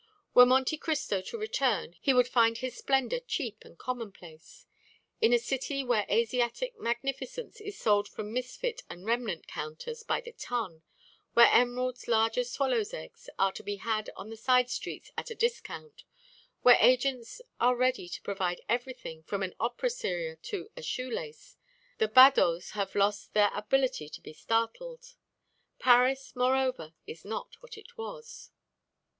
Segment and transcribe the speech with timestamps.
[0.33, 4.65] Were Monte Cristo to return he would find his splendor cheap and commonplace.
[5.21, 10.31] In a city where Asiatic magnificence is sold from misfit and remnant counters by the
[10.31, 10.81] ton,
[11.35, 15.29] where emeralds large as swallows' eggs are to be had in the side streets at
[15.29, 16.03] a discount,
[16.63, 21.57] where agents are ready to provide everything from an opéra seria to a shoelace,
[21.99, 25.13] the badauds have lost their ability to be startled.
[25.77, 28.49] Paris, moreover, is not what it was.